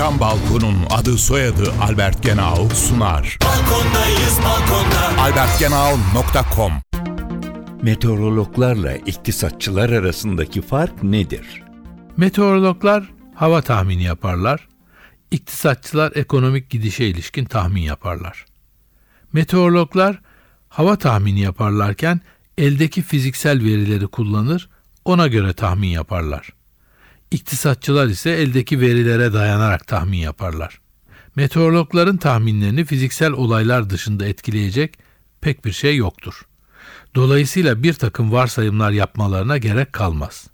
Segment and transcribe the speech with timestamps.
[0.00, 3.38] Cam Balkon'un adı soyadı Albert Genau sunar.
[3.44, 5.22] Balkondayız balkonda.
[5.22, 6.72] albertgenau.com
[7.82, 11.62] Meteorologlarla iktisatçılar arasındaki fark nedir?
[12.16, 14.68] Meteorologlar hava tahmini yaparlar.
[15.30, 18.44] İktisatçılar ekonomik gidişe ilişkin tahmin yaparlar.
[19.32, 20.20] Meteorologlar
[20.68, 22.20] hava tahmini yaparlarken
[22.58, 24.70] eldeki fiziksel verileri kullanır,
[25.04, 26.59] ona göre tahmin yaparlar.
[27.30, 30.80] İktisatçılar ise eldeki verilere dayanarak tahmin yaparlar.
[31.36, 34.98] Meteorologların tahminlerini fiziksel olaylar dışında etkileyecek
[35.40, 36.46] pek bir şey yoktur.
[37.14, 40.46] Dolayısıyla bir takım varsayımlar yapmalarına gerek kalmaz.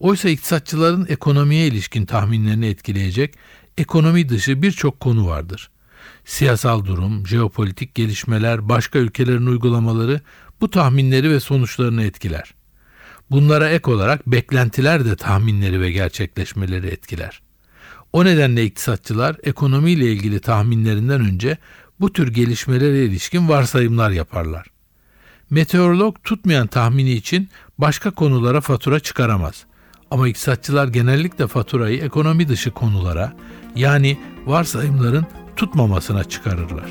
[0.00, 3.34] Oysa iktisatçıların ekonomiye ilişkin tahminlerini etkileyecek
[3.78, 5.70] ekonomi dışı birçok konu vardır.
[6.24, 10.20] Siyasal durum, jeopolitik gelişmeler, başka ülkelerin uygulamaları
[10.60, 12.54] bu tahminleri ve sonuçlarını etkiler.
[13.30, 17.42] Bunlara ek olarak beklentiler de tahminleri ve gerçekleşmeleri etkiler.
[18.12, 21.58] O nedenle iktisatçılar ekonomiyle ilgili tahminlerinden önce
[22.00, 24.66] bu tür gelişmelere ilişkin varsayımlar yaparlar.
[25.50, 29.64] Meteorolog tutmayan tahmini için başka konulara fatura çıkaramaz.
[30.10, 33.32] Ama iktisatçılar genellikle faturayı ekonomi dışı konulara
[33.76, 36.90] yani varsayımların tutmamasına çıkarırlar.